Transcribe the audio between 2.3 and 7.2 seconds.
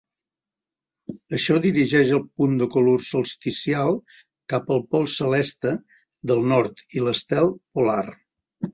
punt de colur solsticial cap al pol celeste del nord i